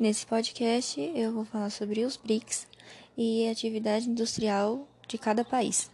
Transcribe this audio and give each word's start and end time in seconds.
Nesse 0.00 0.24
podcast 0.24 0.98
eu 1.14 1.30
vou 1.30 1.44
falar 1.44 1.68
sobre 1.68 2.06
os 2.06 2.16
BRICS 2.16 2.66
e 3.18 3.46
a 3.46 3.52
atividade 3.52 4.08
industrial 4.08 4.88
de 5.06 5.18
cada 5.18 5.44
país. 5.44 5.90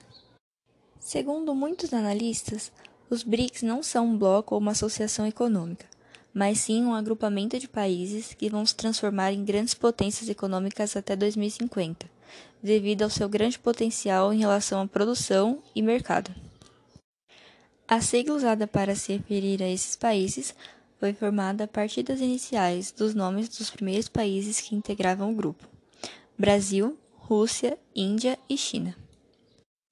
Segundo 1.01 1.53
muitos 1.57 1.93
analistas, 1.93 2.71
os 3.11 3.25
BRICS 3.25 3.63
não 3.63 3.83
são 3.83 4.07
um 4.07 4.17
bloco 4.17 4.55
ou 4.55 4.61
uma 4.61 4.71
associação 4.71 5.27
econômica, 5.27 5.87
mas 6.33 6.61
sim 6.61 6.85
um 6.85 6.95
agrupamento 6.95 7.59
de 7.59 7.67
países 7.67 8.33
que 8.33 8.49
vão 8.49 8.65
se 8.65 8.77
transformar 8.77 9.33
em 9.33 9.45
grandes 9.45 9.75
potências 9.75 10.29
econômicas 10.29 10.97
até 10.97 11.17
2050, 11.17 12.09
devido 12.63 13.03
ao 13.03 13.11
seu 13.11 13.29
grande 13.29 13.59
potencial 13.59 14.33
em 14.33 14.39
relação 14.39 14.83
à 14.83 14.87
produção 14.87 15.61
e 15.75 15.83
mercado. 15.83 16.33
A 17.89 18.01
sigla 18.01 18.37
usada 18.37 18.69
para 18.69 18.95
se 18.95 19.13
referir 19.13 19.61
a 19.65 19.69
esses 19.69 19.97
países 19.97 20.55
foi 20.99 21.13
formada 21.13 21.65
a 21.65 21.69
partir 21.69 22.03
das 22.03 22.21
iniciais 22.21 22.93
dos 22.93 23.15
nomes 23.15 23.49
dos 23.49 23.71
primeiros 23.71 24.09
países 24.09 24.61
que 24.61 24.75
integravam 24.75 25.33
o 25.33 25.35
grupo: 25.35 25.69
Brasil, 26.39 26.99
Rússia, 27.15 27.79
Índia 27.95 28.39
e 28.49 28.57
China. 28.57 28.97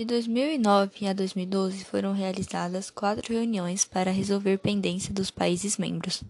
De 0.01 0.07
2009 0.07 1.07
a 1.07 1.13
2012 1.13 1.85
foram 1.85 2.13
realizadas 2.13 2.91
quatro 2.91 3.33
reuniões 3.33 3.85
para 3.85 4.11
resolver 4.11 4.59
pendência 4.59 5.15
dos 5.15 5.31
países 5.31 5.79
membros. 5.79 6.25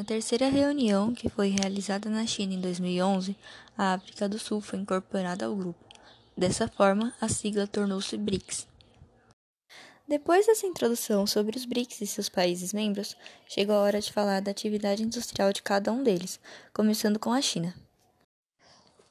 Na 0.00 0.04
terceira 0.06 0.48
reunião, 0.48 1.12
que 1.12 1.28
foi 1.28 1.50
realizada 1.50 2.08
na 2.08 2.26
China 2.26 2.54
em 2.54 2.60
2011, 2.60 3.36
a 3.76 3.92
África 3.92 4.26
do 4.26 4.38
Sul 4.38 4.62
foi 4.62 4.78
incorporada 4.78 5.44
ao 5.44 5.54
grupo. 5.54 5.84
Dessa 6.34 6.66
forma, 6.66 7.12
a 7.20 7.28
sigla 7.28 7.66
tornou-se 7.66 8.16
BRICS. 8.16 8.69
Depois 10.10 10.44
dessa 10.44 10.66
introdução 10.66 11.24
sobre 11.24 11.56
os 11.56 11.64
BRICS 11.64 12.00
e 12.00 12.06
seus 12.08 12.28
países 12.28 12.72
membros, 12.72 13.16
chegou 13.46 13.76
a 13.76 13.82
hora 13.82 14.00
de 14.00 14.12
falar 14.12 14.42
da 14.42 14.50
atividade 14.50 15.04
industrial 15.04 15.52
de 15.52 15.62
cada 15.62 15.92
um 15.92 16.02
deles, 16.02 16.40
começando 16.74 17.16
com 17.16 17.32
a 17.32 17.40
China. 17.40 17.72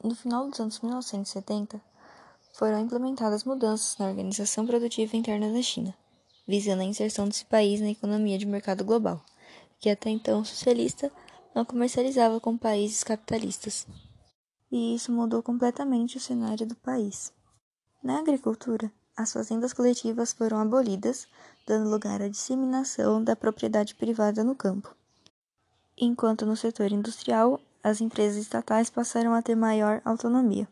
No 0.04 0.14
final 0.14 0.50
dos 0.50 0.60
anos 0.60 0.82
1970, 0.82 1.82
foram 2.52 2.82
implementadas 2.82 3.46
mudanças 3.46 3.98
na 3.98 4.10
organização 4.10 4.68
produtiva 4.68 5.16
interna 5.16 5.54
da 5.54 5.62
China, 5.62 5.96
visando 6.46 6.82
a 6.82 6.86
inserção 6.86 7.30
desse 7.30 7.46
país 7.46 7.80
na 7.80 7.92
economia 7.92 8.38
de 8.38 8.46
mercado 8.46 8.84
global, 8.84 9.24
que 9.80 9.90
até 9.90 10.10
então 10.10 10.44
socialista 10.44 11.10
não 11.56 11.64
comercializava 11.64 12.42
com 12.42 12.58
países 12.58 13.06
capitalistas. 13.06 13.88
E 14.70 14.96
isso 14.96 15.14
mudou 15.14 15.42
completamente 15.42 16.18
o 16.18 16.20
cenário 16.20 16.68
do 16.68 16.76
país. 16.76 17.32
Na 18.04 18.20
agricultura, 18.20 18.92
as 19.20 19.34
fazendas 19.34 19.74
coletivas 19.74 20.32
foram 20.32 20.60
abolidas, 20.60 21.28
dando 21.68 21.90
lugar 21.90 22.22
à 22.22 22.30
disseminação 22.30 23.22
da 23.22 23.36
propriedade 23.36 23.94
privada 23.94 24.46
no 24.46 24.56
campo. 24.56 24.96
Enquanto 25.98 26.46
no 26.46 26.56
setor 26.56 26.90
industrial, 26.94 27.60
as 27.84 28.00
empresas 28.00 28.42
estatais 28.42 28.90
passaram 28.90 29.34
a 29.34 29.42
ter 29.42 29.56
maior 29.56 30.02
autonomia. 30.06 30.66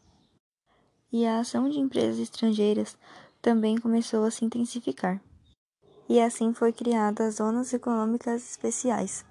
E 1.12 1.26
a 1.26 1.42
ação 1.42 1.70
de 1.70 1.78
empresas 1.78 2.20
estrangeiras 2.20 2.98
também 3.42 3.78
começou 3.78 4.24
a 4.24 4.32
se 4.32 4.46
intensificar. 4.46 5.22
E 6.08 6.22
assim 6.22 6.54
foi 6.54 6.72
criada 6.72 7.28
as 7.28 7.36
zonas 7.36 7.74
econômicas 7.74 8.50
especiais. 8.50 9.26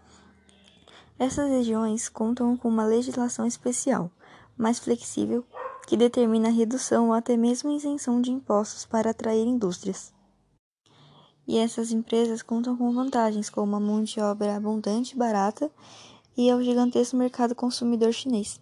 Essas 1.18 1.48
regiões 1.48 2.10
contam 2.10 2.54
com 2.54 2.68
uma 2.68 2.84
legislação 2.84 3.46
especial, 3.46 4.10
mais 4.58 4.78
flexível 4.78 5.42
que 5.86 5.96
determina 5.96 6.48
a 6.48 6.52
redução 6.52 7.08
ou 7.08 7.12
até 7.12 7.36
mesmo 7.36 7.70
isenção 7.70 8.20
de 8.20 8.30
impostos 8.30 8.84
para 8.84 9.10
atrair 9.10 9.46
indústrias. 9.46 10.12
E 11.46 11.58
essas 11.58 11.92
empresas 11.92 12.42
contam 12.42 12.76
com 12.76 12.92
vantagens 12.92 13.48
como 13.48 13.76
a 13.76 13.80
mão 13.80 14.02
de 14.02 14.20
obra 14.20 14.56
abundante 14.56 15.14
e 15.14 15.18
barata 15.18 15.70
e 16.36 16.50
ao 16.50 16.60
gigantesco 16.60 17.16
mercado 17.16 17.54
consumidor 17.54 18.12
chinês. 18.12 18.60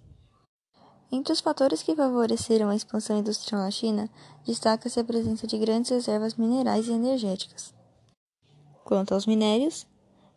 Entre 1.11 1.33
os 1.33 1.41
fatores 1.41 1.83
que 1.83 1.97
favoreceram 1.97 2.69
a 2.69 2.77
expansão 2.77 3.19
industrial 3.19 3.63
na 3.63 3.71
China, 3.71 4.11
destaca-se 4.45 5.01
a 5.01 5.05
presença 5.05 5.47
de 5.47 5.57
grandes 5.57 5.91
reservas 5.91 6.35
minerais 6.35 6.89
e 6.89 6.93
energéticas. 6.93 7.73
Quanto 8.85 9.15
aos 9.15 9.25
minérios, 9.25 9.87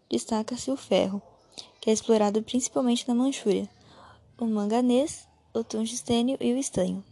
destaca-se 0.10 0.72
o 0.72 0.78
ferro, 0.78 1.22
que 1.82 1.90
é 1.90 1.94
explorado 1.94 2.42
principalmente 2.44 3.08
na 3.08 3.16
Manchúria, 3.16 3.70
o 4.38 4.46
manganês 4.46 5.27
o 5.60 5.64
tungstênio 5.64 6.38
e 6.40 6.54
o 6.54 6.58
estanho. 6.58 7.04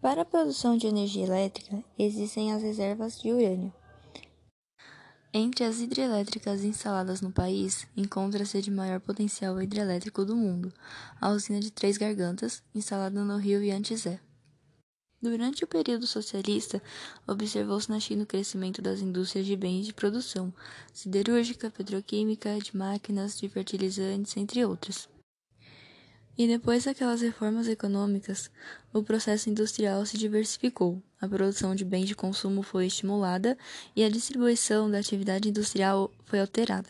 Para 0.00 0.22
a 0.22 0.24
produção 0.24 0.76
de 0.76 0.86
energia 0.86 1.24
elétrica, 1.24 1.82
existem 1.98 2.52
as 2.52 2.62
reservas 2.62 3.20
de 3.20 3.32
urânio. 3.32 3.72
Entre 5.32 5.64
as 5.64 5.80
hidrelétricas 5.80 6.62
instaladas 6.62 7.20
no 7.20 7.32
país, 7.32 7.86
encontra-se 7.96 8.58
a 8.58 8.60
de 8.60 8.70
maior 8.70 9.00
potencial 9.00 9.60
hidrelétrico 9.60 10.24
do 10.24 10.36
mundo, 10.36 10.72
a 11.20 11.30
usina 11.30 11.58
de 11.58 11.70
Três 11.70 11.96
Gargantas, 11.96 12.62
instalada 12.74 13.24
no 13.24 13.36
rio 13.38 13.62
Yangtze. 13.62 14.20
Durante 15.20 15.64
o 15.64 15.66
período 15.66 16.06
socialista, 16.06 16.82
observou-se 17.26 17.90
na 17.90 17.98
China 17.98 18.24
o 18.24 18.26
crescimento 18.26 18.82
das 18.82 19.00
indústrias 19.00 19.46
de 19.46 19.56
bens 19.56 19.86
de 19.86 19.94
produção, 19.94 20.52
siderúrgica, 20.92 21.70
petroquímica, 21.70 22.58
de 22.58 22.76
máquinas, 22.76 23.38
de 23.40 23.48
fertilizantes, 23.48 24.36
entre 24.36 24.64
outras. 24.64 25.08
E 26.36 26.48
depois 26.48 26.84
daquelas 26.84 27.20
reformas 27.20 27.68
econômicas, 27.68 28.50
o 28.92 29.04
processo 29.04 29.48
industrial 29.48 30.04
se 30.04 30.18
diversificou, 30.18 31.00
a 31.20 31.28
produção 31.28 31.76
de 31.76 31.84
bens 31.84 32.06
de 32.08 32.16
consumo 32.16 32.60
foi 32.60 32.86
estimulada 32.86 33.56
e 33.94 34.02
a 34.02 34.10
distribuição 34.10 34.90
da 34.90 34.98
atividade 34.98 35.48
industrial 35.48 36.10
foi 36.24 36.40
alterada. 36.40 36.88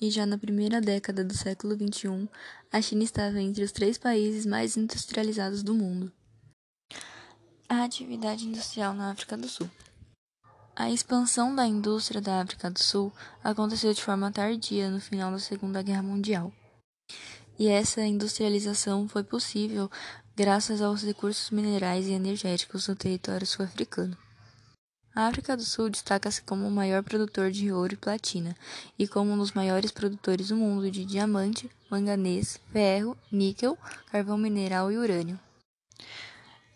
E 0.00 0.10
já 0.10 0.26
na 0.26 0.36
primeira 0.36 0.80
década 0.80 1.24
do 1.24 1.32
século 1.32 1.76
XXI, 1.76 2.28
a 2.72 2.82
China 2.82 3.04
estava 3.04 3.40
entre 3.40 3.62
os 3.62 3.70
três 3.70 3.96
países 3.96 4.44
mais 4.44 4.76
industrializados 4.76 5.62
do 5.62 5.72
mundo. 5.72 6.12
A 7.68 7.84
atividade 7.84 8.44
industrial 8.44 8.92
na 8.92 9.12
África 9.12 9.36
do 9.36 9.48
Sul. 9.48 9.70
A 10.74 10.90
expansão 10.90 11.54
da 11.54 11.64
indústria 11.64 12.20
da 12.20 12.40
África 12.40 12.68
do 12.68 12.80
Sul 12.80 13.12
aconteceu 13.44 13.94
de 13.94 14.02
forma 14.02 14.32
tardia 14.32 14.90
no 14.90 15.00
final 15.00 15.30
da 15.30 15.38
Segunda 15.38 15.80
Guerra 15.80 16.02
Mundial 16.02 16.52
e 17.58 17.68
essa 17.68 18.00
industrialização 18.02 19.08
foi 19.08 19.22
possível 19.22 19.90
graças 20.36 20.80
aos 20.80 21.02
recursos 21.02 21.50
minerais 21.50 22.06
e 22.06 22.12
energéticos 22.12 22.86
do 22.86 22.96
território 22.96 23.46
sul-africano. 23.46 24.16
A 25.14 25.26
África 25.26 25.54
do 25.54 25.62
Sul 25.62 25.90
destaca-se 25.90 26.40
como 26.40 26.66
o 26.66 26.70
maior 26.70 27.02
produtor 27.02 27.50
de 27.50 27.70
ouro 27.70 27.92
e 27.92 27.98
platina 27.98 28.56
e 28.98 29.06
como 29.06 29.30
um 29.30 29.36
dos 29.36 29.52
maiores 29.52 29.90
produtores 29.90 30.48
do 30.48 30.56
mundo 30.56 30.90
de 30.90 31.04
diamante, 31.04 31.70
manganês, 31.90 32.58
ferro, 32.72 33.14
níquel, 33.30 33.76
carvão 34.10 34.38
mineral 34.38 34.90
e 34.90 34.96
urânio. 34.96 35.38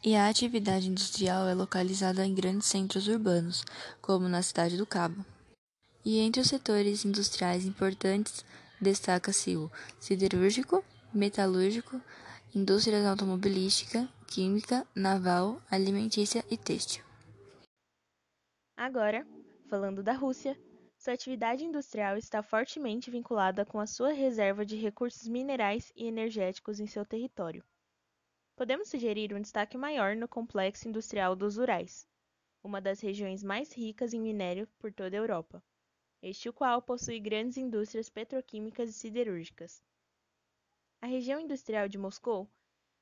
E 0.05 0.15
a 0.15 0.29
atividade 0.29 0.87
industrial 0.89 1.49
é 1.49 1.55
localizada 1.55 2.27
em 2.27 2.35
grandes 2.35 2.69
centros 2.69 3.09
urbanos, 3.09 3.65
como 4.03 4.29
na 4.29 4.43
cidade 4.43 4.77
do 4.77 4.85
Cabo. 4.85 5.25
E 6.05 6.19
entre 6.19 6.43
os 6.43 6.49
setores 6.49 7.07
industriais 7.07 7.65
importantes 7.65 8.45
destaca-se 8.81 9.57
o 9.57 9.71
siderúrgico, 9.99 10.85
metalúrgico, 11.13 12.01
indústrias 12.55 13.05
automobilística, 13.05 14.09
química, 14.27 14.87
naval, 14.95 15.61
alimentícia 15.71 16.45
e 16.51 16.57
têxtil. 16.57 17.05
Agora, 18.77 19.27
falando 19.69 20.03
da 20.03 20.13
Rússia, 20.13 20.59
sua 20.99 21.15
atividade 21.15 21.65
industrial 21.65 22.17
está 22.17 22.43
fortemente 22.43 23.11
vinculada 23.11 23.65
com 23.65 23.79
a 23.79 23.87
sua 23.87 24.13
reserva 24.13 24.65
de 24.65 24.77
recursos 24.77 25.27
minerais 25.29 25.93
e 25.95 26.07
energéticos 26.07 26.81
em 26.81 26.87
seu 26.87 27.05
território. 27.05 27.65
Podemos 28.57 28.89
sugerir 28.89 29.35
um 29.35 29.41
destaque 29.41 29.77
maior 29.77 30.17
no 30.17 30.27
complexo 30.27 30.89
industrial 30.89 31.37
dos 31.37 31.59
Urais, 31.59 32.07
uma 32.63 32.81
das 32.81 33.01
regiões 33.01 33.43
mais 33.43 33.73
ricas 33.73 34.13
em 34.13 34.21
minério 34.21 34.67
por 34.79 34.93
toda 34.93 35.17
a 35.17 35.21
Europa 35.21 35.63
este 36.23 36.49
o 36.49 36.53
qual 36.53 36.81
possui 36.83 37.21
grandes 37.21 37.57
indústrias 37.57 38.09
petroquímicas 38.09 38.91
e 38.91 38.93
siderúrgicas. 38.93 39.83
A 41.01 41.07
região 41.07 41.39
industrial 41.39 41.89
de 41.89 41.99
Moscou, 41.99 42.49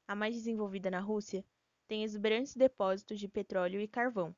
a 0.06 0.14
mais 0.14 0.34
desenvolvida 0.34 0.90
na 0.90 1.00
Rússia, 1.00 1.44
tem 1.86 2.02
exuberantes 2.02 2.56
depósitos 2.56 3.18
de 3.18 3.28
petróleo 3.28 3.80
e 3.80 3.88
carvão, 3.88 4.34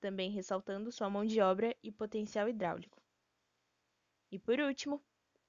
também 0.00 0.30
ressaltando 0.30 0.92
sua 0.92 1.10
mão 1.10 1.24
de 1.24 1.40
obra 1.40 1.74
e 1.82 1.90
potencial 1.90 2.48
hidráulico. 2.48 3.02
E 4.30 4.38
por 4.38 4.58
último, 4.60 5.02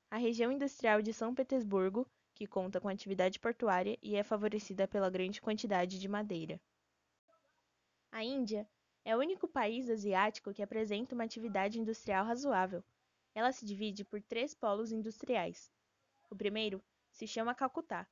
a 0.10 0.18
região 0.18 0.52
industrial 0.52 1.02
de 1.02 1.14
São 1.14 1.34
Petersburgo, 1.34 2.08
que 2.34 2.48
conta 2.48 2.80
com 2.80 2.88
atividade 2.88 3.40
portuária 3.40 3.98
e 4.02 4.16
é 4.16 4.24
favorecida 4.24 4.88
pela 4.88 5.10
grande 5.10 5.42
quantidade 5.42 6.00
de 6.00 6.08
madeira. 6.08 6.60
A 8.12 8.24
Índia 8.24 8.68
é 9.06 9.16
o 9.16 9.20
único 9.20 9.48
país 9.48 9.88
asiático 9.88 10.52
que 10.52 10.64
apresenta 10.64 11.14
uma 11.14 11.24
atividade 11.24 11.80
industrial 11.80 12.26
razoável. 12.26 12.84
Ela 13.36 13.52
se 13.52 13.64
divide 13.64 14.04
por 14.04 14.20
três 14.20 14.56
polos 14.56 14.92
industriais. 14.92 15.72
O 16.28 16.36
primeiro 16.36 16.84
se 17.12 17.28
chama 17.28 17.54
Calcutá, 17.54 18.08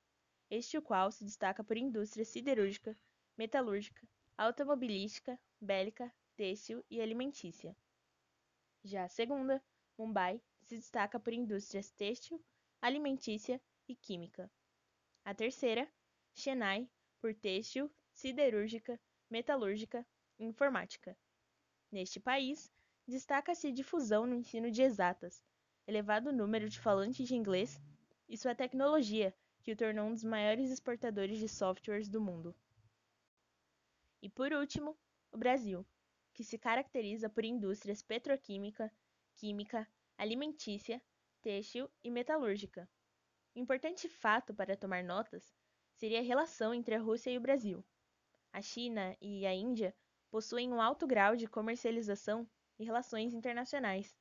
este 0.52 0.78
o 0.78 0.82
qual 0.84 1.12
se 1.12 1.26
destaca 1.26 1.64
por 1.64 1.78
indústria 1.78 2.24
siderúrgica, 2.24 2.96
metalúrgica, 3.36 4.08
automobilística, 4.38 5.40
bélica, 5.60 6.14
têxtil 6.36 6.86
e 6.92 7.02
alimentícia. 7.02 7.76
Já 8.84 9.06
a 9.06 9.10
segunda, 9.10 9.64
Mumbai, 9.98 10.40
se 10.62 10.76
destaca 10.76 11.20
por 11.20 11.34
indústrias 11.34 11.90
têxtil, 11.90 12.40
alimentícia 12.80 13.60
e 13.88 13.96
química. 13.96 14.52
A 15.26 15.34
terceira, 15.34 15.92
Chennai, 16.36 16.88
por 17.20 17.34
têxtil, 17.34 17.92
siderúrgica, 18.14 19.00
metalúrgica 19.28 20.06
informática. 20.40 21.18
Neste 21.92 22.20
país, 22.20 22.72
destaca-se 23.08 23.68
a 23.68 23.72
difusão 23.72 24.26
no 24.26 24.36
ensino 24.36 24.72
de 24.72 24.82
exatas, 24.82 25.44
elevado 25.86 26.32
número 26.32 26.70
de 26.70 26.80
falantes 26.80 27.28
de 27.28 27.36
inglês 27.36 27.82
e 28.28 28.38
sua 28.38 28.56
tecnologia, 28.56 29.34
que 29.62 29.72
o 29.72 29.76
tornou 29.76 30.08
um 30.08 30.14
dos 30.14 30.24
maiores 30.24 30.70
exportadores 30.72 31.40
de 31.40 31.48
softwares 31.48 32.10
do 32.10 32.20
mundo. 32.20 32.56
E 34.22 34.30
por 34.30 34.52
último, 34.52 34.98
o 35.32 35.38
Brasil, 35.38 35.86
que 36.34 36.44
se 36.44 36.58
caracteriza 36.58 37.30
por 37.30 37.46
indústrias 37.46 38.02
petroquímica, 38.02 38.92
química, 39.36 39.88
alimentícia, 40.18 41.02
têxtil 41.42 41.90
e 42.04 42.10
metalúrgica. 42.10 42.90
Importante 43.56 44.10
fato 44.10 44.54
para 44.54 44.76
tomar 44.76 45.04
notas 45.04 45.54
seria 45.94 46.20
a 46.20 46.24
relação 46.24 46.74
entre 46.74 46.96
a 46.96 47.00
Rússia 47.00 47.32
e 47.32 47.38
o 47.38 47.42
Brasil. 47.42 47.86
A 48.52 48.62
China 48.62 49.16
e 49.22 49.46
a 49.46 49.54
Índia 49.54 49.94
possuem 50.34 50.74
um 50.74 50.82
alto 50.82 51.06
grau 51.06 51.36
de 51.36 51.46
comercialização 51.46 52.50
e 52.80 52.84
relações 52.84 53.36
internacionais. 53.36 54.18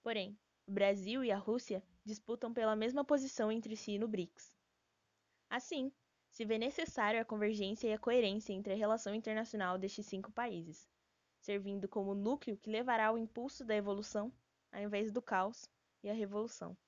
Porém, 0.00 0.38
o 0.64 0.70
Brasil 0.70 1.24
e 1.24 1.32
a 1.32 1.36
Rússia 1.36 1.82
disputam 2.04 2.54
pela 2.54 2.76
mesma 2.76 3.04
posição 3.04 3.50
entre 3.50 3.74
si 3.74 3.98
no 3.98 4.06
BRICS. 4.06 4.54
Assim, 5.50 5.90
se 6.30 6.44
vê 6.44 6.56
necessário 6.56 7.20
a 7.20 7.24
convergência 7.24 7.88
e 7.88 7.92
a 7.92 7.98
coerência 7.98 8.52
entre 8.52 8.74
a 8.74 8.76
relação 8.76 9.12
internacional 9.12 9.76
destes 9.76 10.06
cinco 10.06 10.30
países, 10.30 10.88
servindo 11.40 11.88
como 11.88 12.14
núcleo 12.14 12.56
que 12.56 12.70
levará 12.70 13.08
ao 13.08 13.18
impulso 13.18 13.64
da 13.64 13.74
evolução, 13.74 14.32
ao 14.70 14.82
invés 14.82 15.10
do 15.10 15.20
caos 15.20 15.68
e 16.00 16.08
a 16.08 16.14
revolução. 16.14 16.78